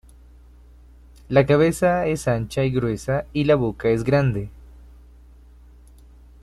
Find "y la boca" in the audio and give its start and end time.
3.33-3.89